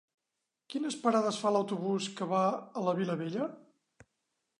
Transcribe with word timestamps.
Quines 0.73 0.95
parades 1.01 1.37
fa 1.41 1.51
l'autobús 1.55 2.07
que 2.21 2.27
va 2.31 2.41
a 2.81 2.83
la 2.87 2.95
Vilavella? 3.01 3.51